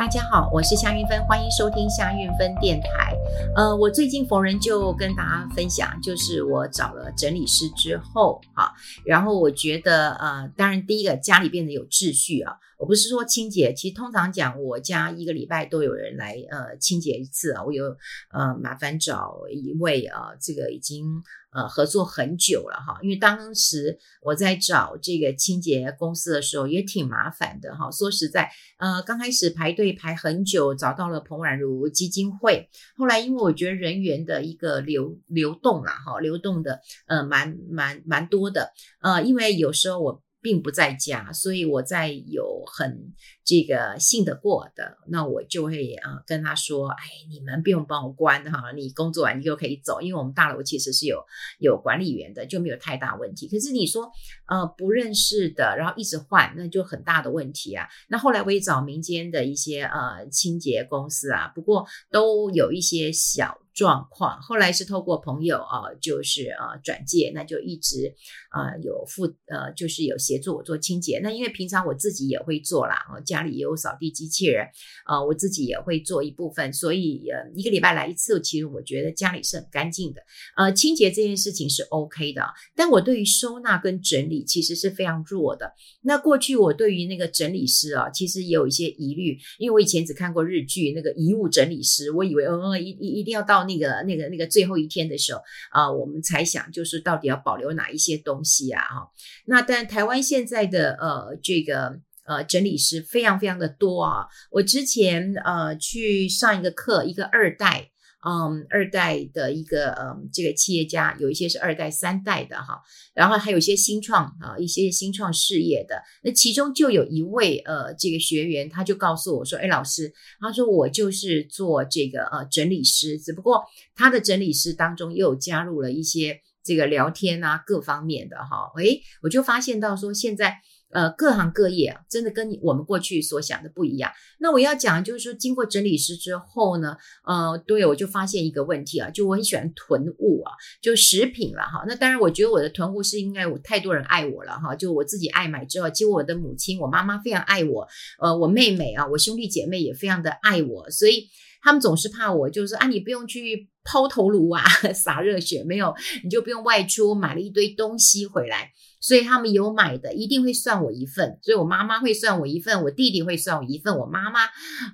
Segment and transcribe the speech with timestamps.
[0.00, 3.14] 大家好，我是夏韵芬，欢迎收听夏韵芬电台。
[3.54, 8.72] 呃，我最近逢人就跟大家分享，就是我找了整理师之后，哈，
[9.04, 12.54] 然后我觉得，呃，当然第一个家里变得有秩序啊。
[12.78, 17.62] 我不是说清洁，其实通常讲，我家一个礼拜都有人来，呃，清洁一次啊。
[17.62, 17.84] 我有，
[18.32, 21.22] 呃，麻烦找一位啊，这个已经
[21.52, 22.98] 呃合作很久了哈。
[23.02, 27.90] 因为当时我在找这个清洁公司的时候，也挺麻烦的哈。
[27.90, 32.68] 说实在，呃，刚开始排队排很久，找到了彭婉如基金会。
[32.96, 40.22] 后来因为我觉得人员的一个流流动啦，哈，流动的呃蛮蛮蛮多的，呃，因为有时候我。
[40.42, 43.12] 并不在家，所以我在有很
[43.44, 51.22] 这个信得过的，那我就会啊、跟他说，哎，你们不用帮我关哈，你工作完你就可以走，因为我们大楼其实是有
[51.58, 53.48] 有管理员的，就没有太大问题。
[53.48, 54.10] 可是你说
[54.46, 57.86] 呃不认识的，然后一直换，那就很大的问题啊。
[58.08, 63.58] 那后来我也找民间的一些呃清洁公司啊，不过都有一些小。
[63.72, 68.14] 状况，后来是透过朋友啊，就是啊转介，那就一直
[68.50, 71.18] 啊有负呃，就是有协助我做清洁。
[71.22, 74.66] 那因为平常我自己也会做啦，啊家里也有扫地机器人，
[75.06, 80.20] 啊我自己也会做一部分，所以呃一个礼拜来一次，其实我觉得家里是很干净的。
[80.56, 82.42] 呃清洁这件事情是 OK 的，
[82.74, 85.72] 但我对于收纳跟整理其实是非常弱的。
[86.02, 93.60] 那过去我对于那个整理师啊，其实也有一些疑虑，因为我以前只看过日剧那个遗物整理师，我以为嗯一一一定要到。
[93.70, 95.40] 那个、那个、那个最后一天的时候
[95.70, 98.80] 啊、我们才想，就是到底要保留哪一些东东西啊？
[98.82, 99.10] 哈，
[99.44, 104.26] 那但台湾现在的呃这个呃整理师非常非常的多啊。
[104.50, 107.90] 我之前呃去上一个课，一个二代。
[108.22, 112.78] 嗯，二代的一个嗯，这个企业家有一些是二代、三代的哈，
[113.14, 116.02] 然后还有一些新创啊，一些新创事业的。
[116.22, 123.64] 那其中就有一位呃，这个学员他就告诉我说：“哎，老师，他说我就是做这个呃整理师，只不过
[123.96, 128.72] 他的整理师当中又加入了一些这个聊天啊各方面的哈。
[128.78, 130.58] 诶，我就发现到说现在。”
[130.92, 134.10] 呃，各行各业，真的跟你我们过去所想的不一样。
[134.40, 140.50] 那我要讲就是说，经过整理师之后呢，呃，对，我就发现一个问题啊，就我很喜欢囤物啊，
[140.82, 141.84] 就食品了哈。
[141.86, 144.74] 那当然，我觉得我的囤物是应该有太多人爱我了哈。
[144.74, 147.86] 就我自己爱买之后，其实我的母亲、我妈妈非常爱我，
[148.20, 151.28] 呃，我妹妹啊，我兄弟姐妹也非常的爱我，所以
[151.62, 154.62] 他们总是怕我，就是啊，你不用去抛头颅啊，
[154.94, 155.94] 洒热血，没有，
[156.24, 158.70] 你就不用外出买了一堆东西回来。
[159.02, 161.38] 所以他们有买的，一定会算我一份。
[161.40, 164.40] 所以我妈妈会算我一份，我弟弟会算我一份，我妈妈，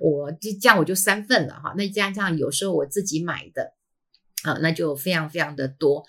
[0.01, 1.75] 我就这样我就三份了哈。
[1.77, 3.73] 那这样这样，有时候我自己买的，
[4.45, 6.05] 啊，那就非常非常的多。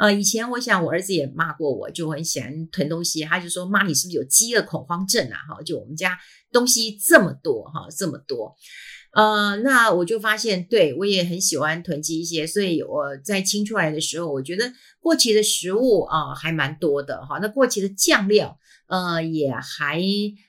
[0.00, 5.36] 呃，以前我想我儿子也骂过我，就很喜欢囤东西，他就说妈，你是不是有饥饿恐慌症啊？
[5.46, 6.18] 哈，就我们家
[6.50, 8.56] 东西这么多哈，这么多。
[9.12, 17.38] 呃，那我就发现，对，我也很喜欢囤积一些，所以我在清出来的时候，我觉得过期的食物啊、呃、还蛮多的哈。
[17.42, 20.00] 那过期的酱料，呃，也还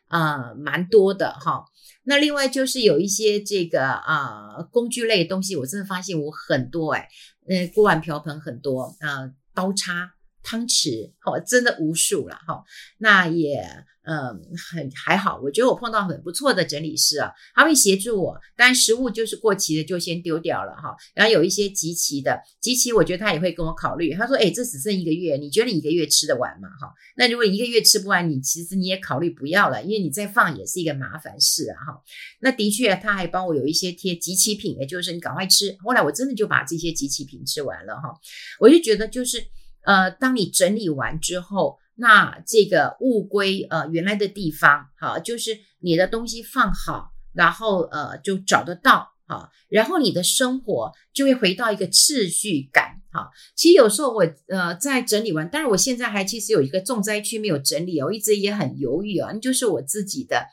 [0.07, 1.65] 呃蛮多的哈。
[2.03, 7.07] 那另外就是有一些这个啊、工具类的东西，我真的发现我很多哎，
[7.49, 9.27] 呃，锅碗瓢盆很多啊、
[9.61, 10.13] 刀叉。
[10.43, 12.63] 汤匙，好，真的无数了哈。
[12.97, 13.63] 那也，
[14.03, 14.41] 嗯，
[14.71, 15.39] 很还好。
[15.43, 18.35] 我觉得我碰到很不错的整理师啊，他会协助我。
[18.55, 20.95] 当然，食物就是过期的就先丢掉了哈。
[21.13, 24.13] 然后有一些即期的，即期我觉得他也会跟我考虑。
[24.15, 26.67] 他说：“诶，这只剩一个月，你觉得你一个月吃得完吗？
[26.79, 31.77] 哈，那如果一个月吃不完，你其实你也考虑不要了，因为你再放也是一个麻烦事啊。
[31.85, 32.01] 哈，
[32.41, 35.77] 那的确，他还帮我有一些贴即期品，也就是你赶快吃。
[35.83, 38.11] 后来我真的就把这些即期品吃完了哈。
[38.59, 39.43] 我就觉得就是。
[39.83, 53.29] 呃，当你整理完之后，那这个物归呃原来的地方，好，就是你的东西放好，然后呃就找得到，好，然后你的生活就会回到一个秩序感，好。
[53.55, 60.45] 其实有时候我呃在整理完，但是我现在还其实有一个重灾区没有整理，我一直也很犹豫啊，就是我自己的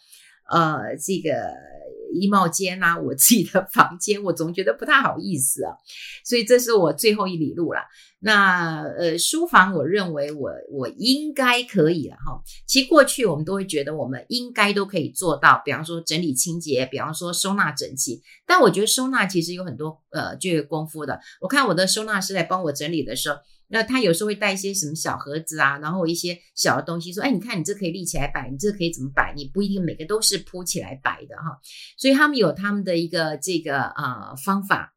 [0.51, 1.53] 呃这个。
[2.13, 5.75] 衣帽间啊，我自己的房间，我总觉得不太好意思啊，
[6.25, 7.81] 所以这是我最后一里路了。
[8.21, 12.43] 那呃，书房，我认为我我应该可以了哈。
[12.67, 18.21] 其实过去我们都会觉得我们应该都可以做到，比方说整理清洁，比方说收纳整齐。
[18.45, 21.21] 但我觉得收纳其实有很多呃这个功夫的。
[21.41, 23.39] 我看我的收纳师来帮我整理的时候。
[23.71, 29.33] 那他有时候会带一些什么小盒子啊，然后一些小的东西，说：“哎，你看你这可以立起来摆，你这可以怎么摆？
[29.37, 31.59] 你不一定每个都是铺起来摆的哈。”
[31.99, 34.95] 所以他们有他们的一个这个呃方法。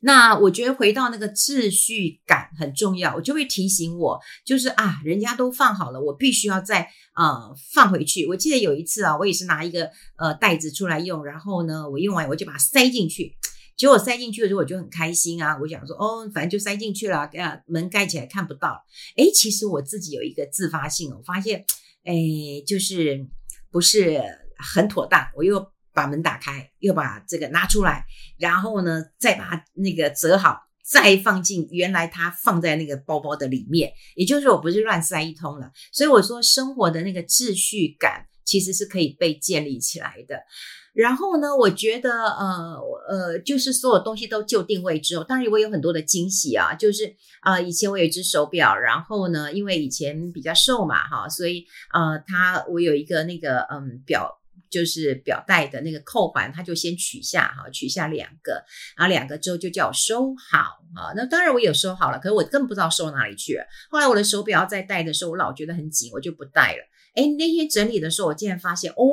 [0.00, 8.26] 那我觉得回到那个秩序感很重要，我就会提醒我，就是啊，人家都放好了，我必须要再呃放回去。
[8.26, 13.34] 我记得有一次啊，我也是拿一个呃袋子出来用，然后呢，我用完我就把它塞进去。
[13.76, 15.58] 结果塞进去的时候，我就很开心啊！
[15.60, 18.84] 我想说，哦，反正就塞进去了，啊，门盖起来看不到。
[19.16, 21.64] 诶，其实我自己有一个自发性，我发现，
[22.04, 23.26] 诶，就是
[23.70, 24.22] 不是
[24.56, 25.26] 很妥当。
[25.34, 28.04] 我又把门打开，又把这个拿出来，
[28.38, 33.92] 然后呢，再把它那个折好，再放进原来它放在那个包包的里面。
[34.14, 35.70] 也就是我不是乱塞一通了。
[35.92, 40.36] 所以我说，生活的那个秩序感其实是可以被建立起来的。
[40.92, 58.64] 然后呢，我觉得，呃，呃，就是所有东西都就定位之后，当然我有很多的惊喜啊，就是啊、以前我有一只手表，然后呢，因为以前比较瘦嘛，哈，所以呃，它我有一个那个嗯表，就是表带的那个扣环，它就先取下哈，取下两个，
[58.96, 63.66] 然后两个之后就叫我收好啊，那当然我有收好了，可是我根本不知道收哪里去了。
[63.90, 66.84] 后来我的手表在戴的时候，我老觉得很紧，我就不戴了。
[67.14, 69.04] 诶，那天整理的时候，我竟然发现哦。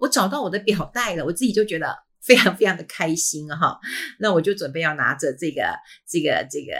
[0.00, 3.78] 我找到我的表带了，我自己就觉得非常非常的开心哈。
[4.18, 5.62] 那我就准备要拿着这个
[6.08, 6.72] 这个这个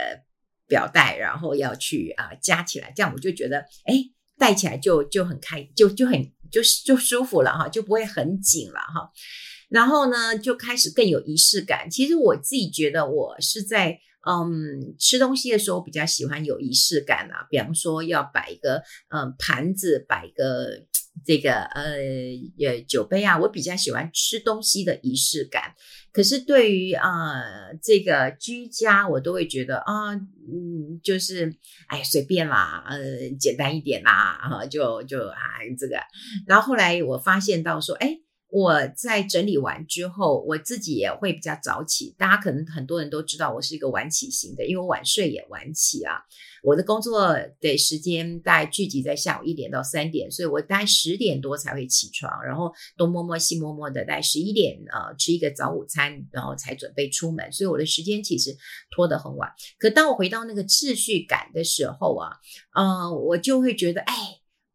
[0.67, 3.93] 表带，然后要去啊夹起来，这样我就觉得哎，
[4.39, 9.11] 戴起来就就很开，就就很就是就舒服了哈，就不会很紧了哈。
[9.69, 11.87] 然后呢，就开始更有仪式感。
[11.91, 20.85] 其实我自己觉得我是在嗯吃东西的时候比较喜欢有仪式感啊，比方说要摆一个嗯盘子，摆一个。
[21.25, 21.97] 这个呃
[22.57, 25.75] 呃酒杯啊，我比较喜欢吃东西的仪式感。
[26.13, 27.43] 可是对于啊、
[27.83, 31.53] 这个居家，我都会觉得啊嗯就是
[31.87, 35.35] 哎随便啦，呃简单一点啦，哈就就啊
[35.77, 35.97] 这个。
[36.47, 38.20] 然后后来我发现到说，哎。
[38.51, 42.13] 我在整理完之后，我自己也会比较早起。
[42.17, 46.19] 大家可能很多人都知道我是一个晚起型的，因为我晚睡也晚起啊。
[46.61, 57.49] 我的工作的时间大概聚集在下午一点到三点，所以我大概十点多才会起床，然后东摸摸西摸摸的，大概十一点呃吃一个早午餐，然后才准备出门。
[57.53, 58.53] 所以我的时间其实
[58.93, 59.49] 拖得很晚。
[59.79, 62.35] 可当我回到那个秩序感的时候啊，
[62.77, 64.13] 嗯、呃，我就会觉得，哎，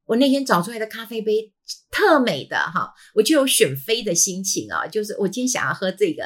[0.06, 1.52] 我那天找出来的咖啡杯。
[1.90, 6.24] 特美的哈，我就有选妃的心情啊，就是我今天想要喝这个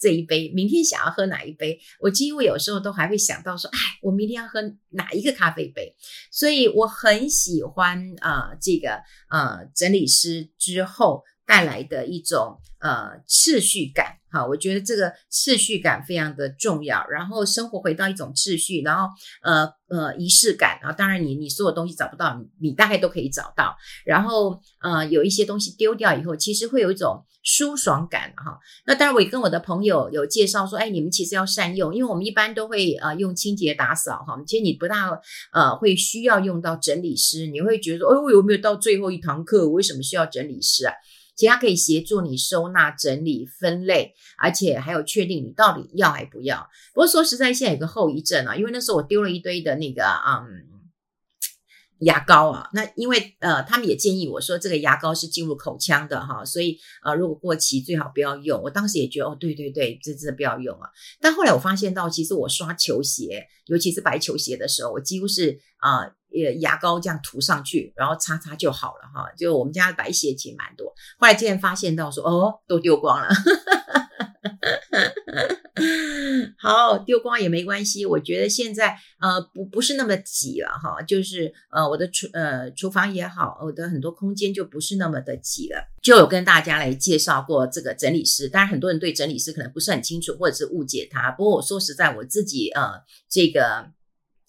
[0.00, 4.60] 这一杯，明天想要喝哪一杯，我几乎有时候都还会想到说，哎，我明天要喝
[4.90, 5.94] 哪一个咖啡杯，
[6.30, 14.16] 所以我很喜欢啊、这个呃整理师之后带来的一种呃秩序感。
[14.32, 19.08] 好，我觉得这个秩序感非常的重要，然后生活回到一种秩序，然后
[19.42, 23.74] 呃呃仪式感，然后当然你你所有东西找不到，你大概都可以找到，
[24.04, 28.56] 然后呃有一些东西丢掉以后，其实会有一种舒爽感哈。
[28.86, 35.10] 那当然我也跟我的朋友有介绍说，哎，你们其实要善用，因为我们一般都会呃用清洁打扫哈，其实你不大
[35.52, 39.66] 呃会需要用到整理师，你会觉得说，哦，我有没有到最后一堂课？
[39.66, 40.94] 我为什么需要整理师啊？
[41.36, 46.68] 其实它可以协助你收那、整理、分类，而且还有确定你到底要还不要。
[46.94, 50.44] 不过说实在，现在有个后遗症啊，因为那时候我丢了一堆的那个啊
[52.00, 58.60] 牙膏啊，那因为呃他们也建议我说这个牙膏是进入口腔的哈，所以呃如果过期最好不要用。
[58.62, 60.88] 我当时也觉得哦对对对，这真的不要用啊。
[61.20, 66.14] 但后来我发现到，其实我刷球鞋，尤其是白球鞋的时候，我几乎是啊。
[66.32, 69.28] 呃，牙膏这样涂上去，然后擦擦就好了哈。
[69.36, 70.86] 就我们家的白鞋其实蛮多，
[71.18, 73.28] 后来竟然发现到说，哦，都丢光了。
[76.58, 78.04] 好，丢光也没关系。
[78.06, 85.88] 我觉得现在呃不不是那么挤了哈，就是呃我的厨呃厨房也好，我的很多空间就不是那么的挤了。
[86.02, 91.30] 就有跟大家来介绍过这个整理师，当然很多人对整理师可能不是很清楚，或者是误解他。
[91.30, 92.92] 不过我说实在，我自己呃
[93.28, 93.90] 这个。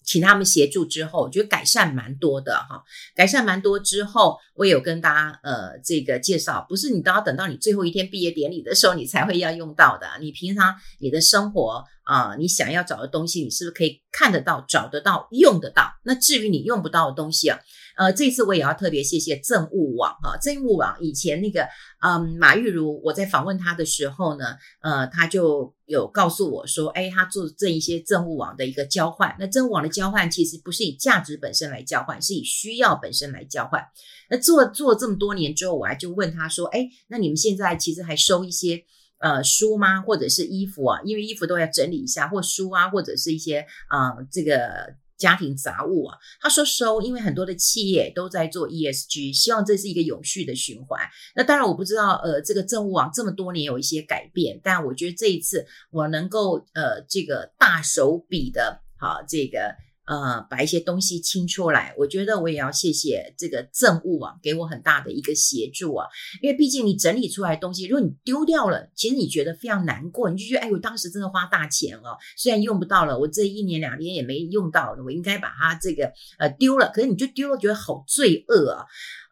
[0.04, 2.82] 请他们协助之后，我觉得改善蛮多的哈，
[3.14, 10.06] 改善蛮多之后，我有跟大家呃这个介绍，不是你都要等到你最后一天毕业典礼的时候，你才会要用到的。
[10.20, 15.94] 你平常你的生活啊、你想要找的东西，你是不是可以看得到、找得到、用得到？
[16.02, 17.58] 那至于你用不到的东西啊。
[17.96, 21.68] 呃，这次我也要特别谢谢政务网哈，政务网以前那个
[22.00, 29.36] 嗯马玉如，我在访问他的时候呢，呃，他就有告诉我说，哎，他做这一些政务网的一个交换。
[29.38, 33.84] 那政务网的交换其实不是以价值本身来交换，是以需要本身来交换。
[34.30, 38.82] 那做做这么多年之后，我还就问他说，哎，那你们现在其实还收一些
[39.18, 40.00] 呃书吗？
[40.00, 41.00] 或者是衣服啊？
[41.04, 44.94] 因为衣服都要整理一下，或书啊，或者是一些啊、这个。
[45.22, 51.00] 家庭杂物啊，他说收，因为很多的企业都在做 ESG，希望这是一个永续的循环。
[51.36, 59.76] 那当然我不知道，呃，这个政务网这么多年有一些改变，但我觉得这一次我能够呃这个大手笔的，好这个。
[60.04, 66.08] 呃，把一些东西清出来，我觉得我也要谢谢这个政务啊，给我很大的一个协助啊。
[66.40, 76.90] 因为毕竟你整理出来东西，如果你丢掉了，其实你觉得非常难过，你就觉得哎，我当时真的花大钱了，虽然用不到了，我这一年两年也没用到，我应该把它这个呃丢了。
[76.92, 78.84] 可是你就丢了，觉得好罪恶啊。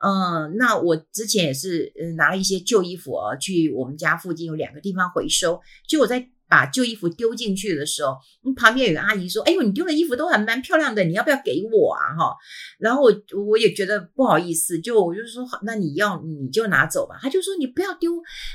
[0.02, 6.30] 嗯、那我之前也是拿了一些旧衣服啊，去我们家附近有两个地方回收，就我在。
[6.50, 8.16] 把旧衣服丢进去的时候，
[8.56, 12.36] 旁边有个阿姨说：“哎呦，你丢的衣服都还蛮漂亮的，你要不要给我啊？”哈，
[12.78, 13.12] 然后我
[13.46, 18.12] 我也觉得不好意思，就我就说：“，那你要你就拿走吧。”他就说：“你不要丢，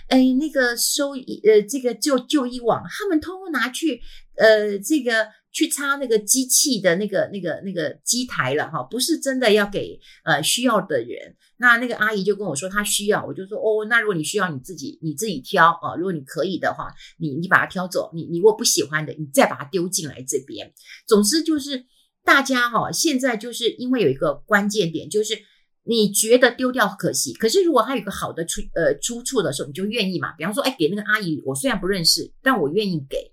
[0.10, 4.02] 哎，那个收呃这个旧旧衣网，他们偷偷拿去
[4.36, 11.34] 呃这个。”去擦那个机器的那个、那个、那个机台了哈，不是真的要给呃需要的人。
[11.56, 20.74] 那那个阿姨就跟我说她需要，我就说哦，那如果你需要你自己你自己挑啊，如果你可以的话，你你把它挑走，你你如果不喜欢的，你再把它丢进来这边。
[21.08, 21.86] 总之就是
[22.26, 25.40] 大家哈，现在就是因为有一个关键点，就是
[25.86, 30.34] 你觉得丢掉可惜，可是如果它有个好的出呃出处的时候，你就愿意嘛。
[30.34, 33.32] 比方说，哎，给那个阿姨，我虽然不认识，但我愿意给。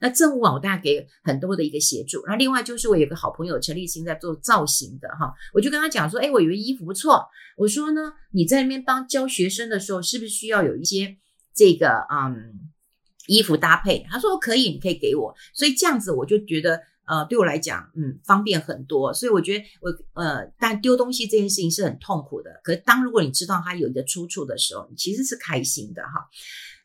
[0.00, 2.22] 那政务网我大概给很多的一个协助。
[2.26, 11.16] 那另外就是我有个好朋友陈立新在做造型的哈，我就跟他讲说，哎，我以为衣服不错，我说呢，你在那边帮教学生的时候，是不是需要有一些
[11.54, 12.70] 这个嗯
[13.26, 14.06] 衣服搭配？
[14.10, 15.34] 他说可以，你可以给我。
[15.52, 19.12] 所以这样子我就觉得呃对我来讲嗯方便很多。
[19.12, 26.26] 所以我觉得我呃但丢东西这件事情是很痛苦的，可是当如果你知道它有一个出处的时候，你其实是开心的哈。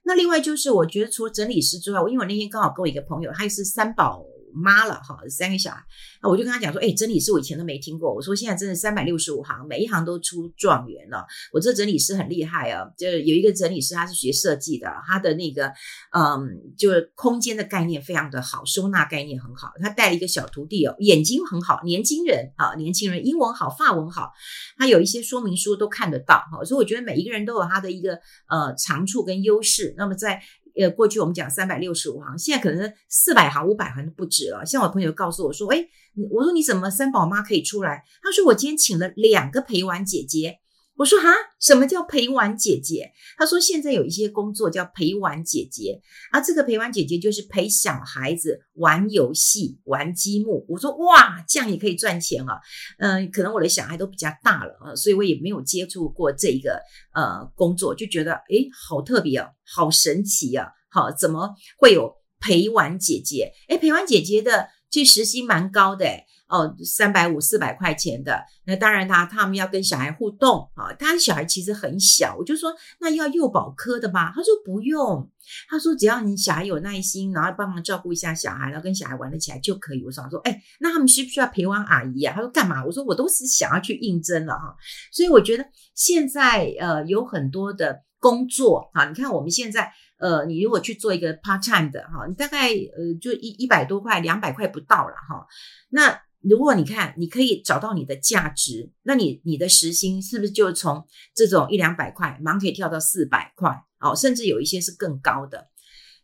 [0.05, 5.83] 那另外就是，我觉得除了整理师之外，我因为我那天刚好跟我一个朋友，他也是三宝妈了哈，三个小孩，
[6.21, 11.25] 那我就跟他讲说，哎，整理师我以前都没听过，我说现在真的三百六十五行，每一行都出状元了。
[11.51, 15.71] 我这整理师很厉害啊，就有一个整理师他是学设计的，他的那个
[16.11, 19.71] 嗯，就是空间的概念非常的好，收纳概念很好。
[19.81, 24.31] 他带了一个小徒弟哦，眼睛很好，年轻人啊，年轻人英文好，法文好，
[24.77, 29.93] 他有一些说明书都看得到哈，所以我觉得每一个人都有他的一个呃长处跟优势。
[29.97, 30.41] 那么在
[30.75, 34.65] 呃，过去我们讲三百六十五行，现在可能四百行、五百行都不止了。
[34.65, 35.87] 像我朋友告诉我说：“诶，
[36.31, 40.59] 我说你怎么三宝妈可以出来？”他说：“我今天请了两个陪玩姐姐。”
[40.95, 45.99] 我说：“哈，什么叫陪玩姐姐？”他说：“现在有一些工作叫陪玩姐姐，
[46.31, 52.59] 啊，这个陪玩姐姐就是陪小孩子玩游戏、玩积木。”我说：“哇，这样也可以赚钱啊！”
[52.99, 56.79] 嗯，可能我的小孩都比较大了啊，所以我也没有接触过这一个
[57.13, 59.49] 呃工作，就觉得诶，好特别啊。
[59.65, 60.67] 好神奇啊！
[60.91, 63.51] 好，怎么会有陪玩姐姐？
[63.69, 68.39] 诶，陪玩姐姐的这时薪蛮高的诶哦，三百五、四百块钱的。
[68.65, 70.93] 那当然他，他们要跟小孩互动啊。
[70.99, 74.31] 他小孩其实很小，我就说那要幼保科的吧？
[74.35, 75.27] 他说不用，
[75.67, 80.05] 他说只要你小孩有耐心，然后帮忙照顾一下小孩，然后跟小孩玩得起来就可以。
[80.05, 82.33] 我想说，诶，那他们需不需要陪玩阿姨啊？
[82.35, 82.85] 他说干嘛？
[82.85, 84.75] 我说我都是想要去应征了哈。
[85.11, 88.03] 所以我觉得现在呃有很多的。
[88.23, 95.45] 工作啊，你看我们现在，呃，你如果去做一个 part time 的哈，你大概呃就一一百多块，两百块不到了哈。
[95.89, 103.69] 那如果你看，你可以找到你的价值，那你你的时薪是不是就从这种一两百块，马上可以跳到四百块
[103.99, 105.69] 哦，甚至有一些是更高的。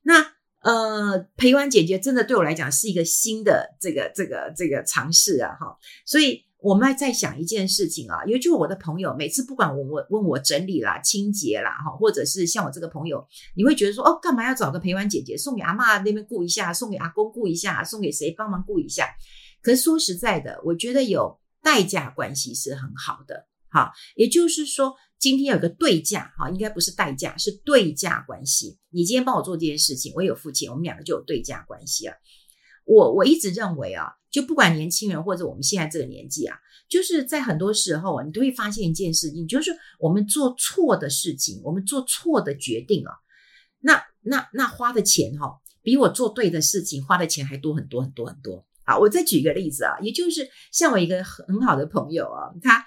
[0.03, 6.45] 那呃，陪玩姐姐真的对我来讲是一个新的这个这个这个尝试啊哈，所以。
[6.61, 19.07] 我们还在想一件事情啊，因为就我的朋友，每次不管我我问我整理啦、清洁啦，哈，或者是像我这个朋友，你会觉得说，哦，干嘛要找个陪玩姐姐送给阿妈那边顾一下，送给阿公顾一下，送给谁帮忙顾一下？
[19.61, 28.79] 可是说实在的，我觉得有代价关系是很好的，哈，也就是说，今天有个对价，哈，应该不是代价，是对价关系。
[28.89, 32.13] 你今天帮我做这件事情，我有付钱，我们两个就有对价关系了。
[32.85, 36.57] 我我一直认为啊，就不管年轻人或者我们现在这个年纪啊，
[36.89, 43.13] 就是在很多时候啊，你都会发现一件事情，就是我们做错的事情，我们做错的决定啊，
[43.81, 48.65] 那那那花的钱哈、比我做对的事情花的钱还多很多很多很多。
[48.89, 52.83] 啊，我再举一个例子啊，也就是像我一个很好的朋友啊，他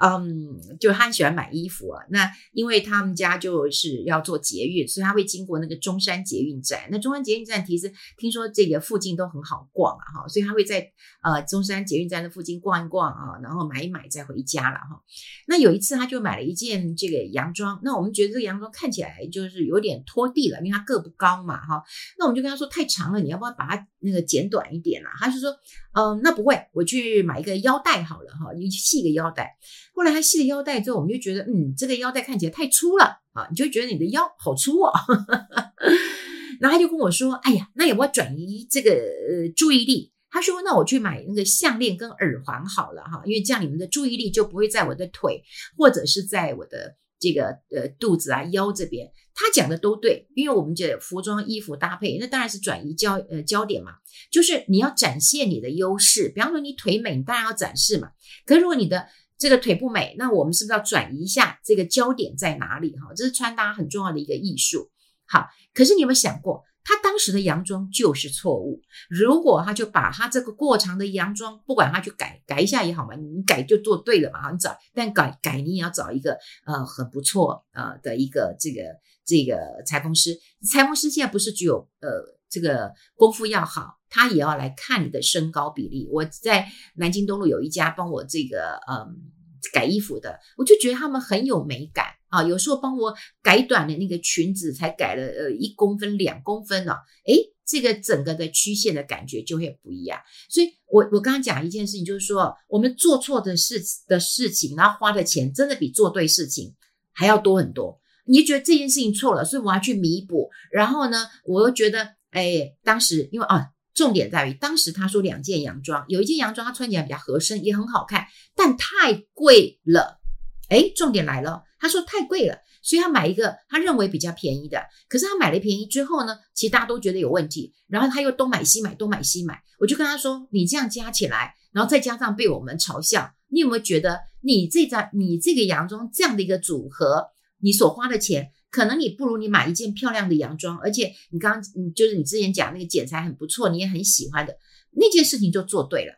[0.00, 2.02] 嗯，就他很喜欢买衣服啊。
[2.10, 6.88] 那因为他们家就是要做捷运，所以他会经过那个中山捷运站。
[6.90, 10.90] 那中山捷运站其实听说这个附近都很好逛啊，哈，所以他会在
[11.22, 15.02] 呃中山捷运站的附近逛一逛啊，然后买一买再回家了哈。
[15.46, 21.82] 那有一次他就买了一件这个洋装，那我们觉得这个洋装看起来就是有点拖地了，因为他个不高嘛，哈。
[22.18, 25.10] 那我们就跟他说太长了，你要不要把它那个剪短一点啦？
[25.18, 25.50] 他就说，
[25.94, 29.56] 嗯，那不会，我去买一个腰带好了哈，你系个腰带。
[29.94, 34.92] 后来他系了腰带之后，我们就觉得，嗯，这个腰带看起来太粗了啊，你就觉得你的腰好粗哦。
[36.60, 40.12] 然后他就跟我说，哎呀，那也不要转移这个呃注意力？
[40.30, 45.42] 他说，那我去买那个项链跟耳环好了哈，因为这样你们的注意力就不会在我的腿
[45.76, 49.10] 或者是在我的这个呃肚子啊腰这边。
[49.36, 53.92] 他讲的都对，因为我们这服装衣服搭配，那当然是转移焦呃焦点嘛，
[54.30, 56.30] 就是你要展现你的优势。
[56.32, 58.10] 比方说你腿美，你当然要展示嘛。
[58.46, 59.08] 可是如果你的
[59.44, 62.96] 这个腿不美，那我们是不是要转移一下这个焦点在哪里？
[62.96, 64.90] 哈，这是穿搭很重要的一个艺术。
[65.26, 68.80] 好，可是你有没有想过，他当时的洋装就是错误。
[69.10, 78.80] 如果他就把他这个过长的洋装，不管他去改改一下也好嘛，你改就做对了嘛，你找，但改改你也要找一个呃很不错呃的一个这个。
[79.26, 80.38] 这个裁缝师，
[80.70, 82.10] 裁缝师现在不是只有呃
[82.50, 86.06] 这个功夫要好，他也要来看你的身高比例。
[86.12, 89.32] 我在南京东路有一家帮我这个嗯
[89.72, 92.42] 改衣服的，我就觉得他们很有美感啊。
[92.42, 100.20] 有时候帮我改短的那个裙子，才改了呃一公分两公分呢，啊，诶，这个整个的曲线的感觉就会不一样。
[100.48, 106.74] 所以我我刚刚讲一件事情，就是说我们做错的事的事情，然后花的钱真的比做对事情
[107.12, 108.00] 还要多很多。
[108.26, 110.48] 你就觉得这件事情错了，所以我要去弥补。
[110.72, 120.20] 然后呢，我又觉得，哎，当时因为啊，重点在于当时他说两件洋装，有一件洋装他穿起来比较合身，也很好看，但太贵了。
[120.68, 124.82] 哎，重点来了，他说太贵了，所以他买一个他认为比较便宜的。
[125.08, 127.72] 可是他买了便宜之后呢，其实大家都觉得有问题。
[127.86, 129.62] 然后他又东买西买，东买西买。
[129.78, 137.26] 我就跟他说，你这样加起来，然后再加上被我们嘲笑，你有没有觉得你这张你这个洋装这样的一个组合？
[137.58, 144.58] 你所花的钱，可能你不如你买一件漂亮的洋装，而且你刚刚你就是你之前讲那个剪裁很不错，你也很喜欢的
[144.90, 146.12] 那件事情就做对了，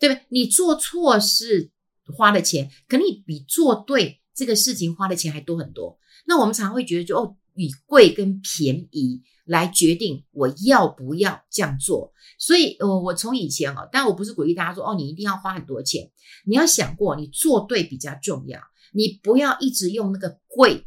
[0.00, 0.22] 对不对？
[0.28, 1.70] 你做错是
[2.16, 5.96] 花的钱，可能你比做对这个事情花的钱还多很多。
[6.26, 12.12] 那我们常会觉得就哦，以贵跟便宜来决定我要不要这样做。
[12.40, 16.10] 所以，呃，我从以前啊，但我不是鼓励大家说哦，你一定要花很多钱，
[16.44, 18.58] 你要想过你做对比较重要。
[18.92, 20.84] 你不要一直用那个贵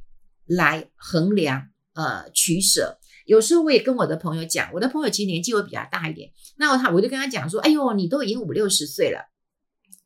[0.48, 2.98] 来衡量，呃，取舍。
[3.26, 9.20] 有时候我也跟我的朋友讲，我的朋友其实年纪会比较大一点，那他我就跟他讲说，哎呦，你都已经五六十岁了，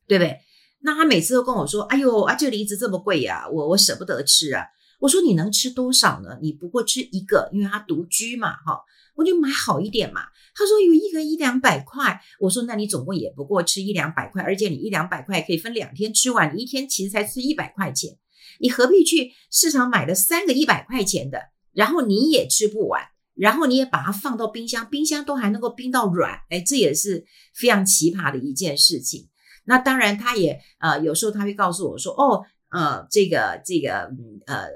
[0.06, 0.38] 对不对？
[0.80, 4.66] 那他每次都跟我说，哎呦啊，这梨子这么贵呀，我我舍不得吃啊。
[4.98, 6.38] 我说你能吃多少呢？
[6.42, 8.80] 你不过吃一个，因为他独居嘛，哈。
[9.14, 10.22] 我就买好一点嘛。
[10.54, 18.16] 他说有一个一两百块，我说那你总共也不过吃一两百块，而且你一两百块可以分两天吃完，你一天其实才吃一百块钱，
[18.62, 23.02] 你何必去市场买了三个一百块钱的，然后你也吃不完，
[23.34, 29.28] 然后你也把它放到冰箱，冰箱都还能够冰到软，哎，这也是非常奇葩的一件事情。
[29.64, 34.10] 那当然，他也呃有时候他会告诉我说，哦，呃，这个这个
[34.46, 34.68] 呃。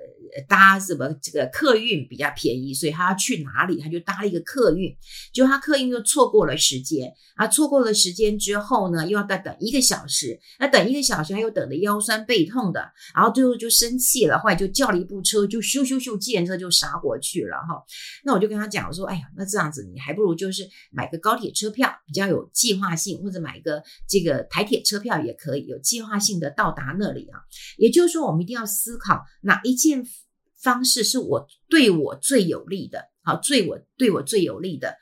[0.49, 4.95] 搭什么这个客运比较便宜，所以他要去哪里，他就搭了一个客运。
[5.33, 10.39] 结果他客运又错过了时间啊，错过了时间之后呢，又要再等一个小时。
[10.59, 12.81] 那等一个小时，他又等得腰酸背痛的，
[13.15, 17.83] 然后最后就生气了，后来就叫了一部车，就咻咻咻，计程车就杀过去了哈。
[18.25, 27.41] 那我就跟他讲，我说，哎呀，那这样子你还不如就是买个高铁车票，比较有计划性，或者买个这个台铁车票也可以，有计划性的到达那里啊。
[27.77, 30.07] 也就是说，我们一定要思考哪一件。
[30.61, 34.97] 方式是我对我最有利的，好，对我对我最有利的，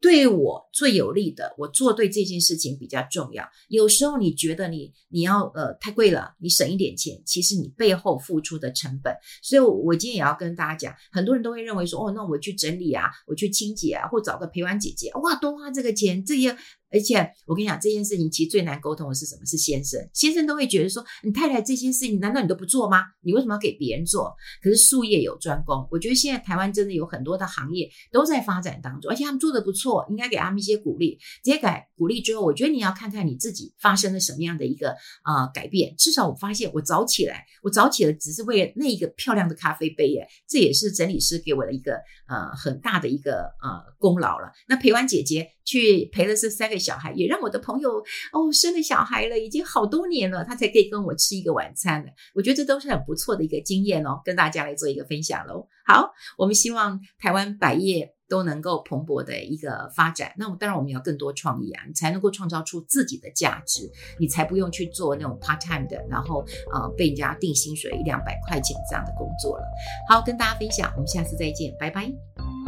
[0.00, 3.48] 对我最有利的，我做对这件事情比较重要。
[3.68, 9.14] 有时候你觉得你你要呃太贵了，你省一点钱，其实你背后付出的成本。
[9.42, 16.56] 所以我，我今天也要跟大家讲，很多人都会认为说，哦，那我去整理啊，我去清洁啊，或找个陪玩姐姐，哇，多花这个钱，这些。
[16.92, 19.46] 而且我跟你讲，这件事情其实最难沟通的是什么？
[19.46, 23.04] 是先生，先生都会觉得说，你太太这些事情难道你都不做吗？
[23.22, 24.34] 你为什么要给别人做？
[24.62, 31.18] 可是术业有专攻，我觉得现在台湾真的有很多的行业都在发展当中，而且他们做得不错，应该给他们一些鼓励。
[31.42, 34.90] 这些改鼓励之后，我觉得你要看看你自己发生了什么样的一个
[35.22, 35.94] 啊、呃、改变。
[35.96, 41.94] 至少我发现，我早起来，我早起来只是为了那一个漂亮的咖啡杯耶，这也是整理师给我的一个
[42.28, 44.52] 呃很大的一个呃功劳了。
[44.68, 47.98] 那陪玩姐姐去陪了这三个小孩，也让我的朋友
[48.32, 52.10] 哦生了小孩了，已经好多年了，他才可以跟我吃一个晚餐了。
[52.34, 55.68] 我觉得这都是很不错的一个经验哦，跟大家来做一个分享喽。
[55.86, 60.32] 好，我们希望台湾百业都能够蓬勃的一个发展。
[60.36, 69.64] 那当然我们要更多创意啊，你才能够创造出自己的价值，你才不用去做那种 part time 的，然后呃被人家定薪水一两百块钱这样的工作了。
[70.08, 72.61] 好，跟大家分享，我们下次再见，拜拜。